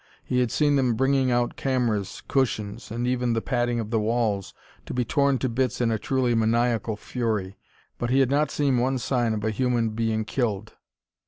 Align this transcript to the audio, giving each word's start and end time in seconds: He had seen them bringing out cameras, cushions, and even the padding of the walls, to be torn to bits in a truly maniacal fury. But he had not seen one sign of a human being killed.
He 0.23 0.39
had 0.39 0.51
seen 0.51 0.77
them 0.77 0.95
bringing 0.95 1.29
out 1.29 1.55
cameras, 1.55 2.23
cushions, 2.27 2.89
and 2.89 3.05
even 3.05 3.33
the 3.33 3.39
padding 3.41 3.79
of 3.79 3.91
the 3.91 3.99
walls, 3.99 4.51
to 4.87 4.95
be 4.95 5.05
torn 5.05 5.37
to 5.37 5.47
bits 5.47 5.79
in 5.79 5.91
a 5.91 5.99
truly 5.99 6.33
maniacal 6.33 6.95
fury. 6.95 7.59
But 7.99 8.09
he 8.09 8.19
had 8.19 8.31
not 8.31 8.49
seen 8.49 8.79
one 8.79 8.97
sign 8.97 9.35
of 9.35 9.43
a 9.45 9.51
human 9.51 9.89
being 9.91 10.25
killed. 10.25 10.73